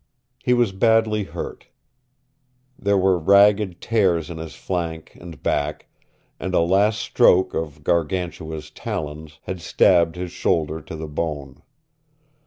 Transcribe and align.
He 0.43 0.55
was 0.55 0.71
badly 0.71 1.25
hurt. 1.25 1.67
There 2.75 2.97
were 2.97 3.19
ragged 3.19 3.79
tears 3.81 4.31
in 4.31 4.39
his 4.39 4.55
flank 4.55 5.15
and 5.21 5.43
back, 5.43 5.89
and 6.39 6.55
a 6.55 6.59
last 6.61 6.97
stroke 6.99 7.53
of 7.53 7.83
Gargantua's 7.83 8.71
talons 8.71 9.37
had 9.43 9.61
stabbed 9.61 10.15
his 10.15 10.31
shoulder 10.31 10.81
to 10.81 10.95
the 10.95 11.07
bone. 11.07 11.61